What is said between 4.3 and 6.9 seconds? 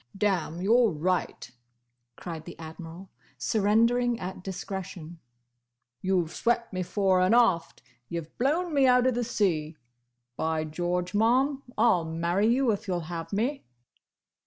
discretion. "You've swept me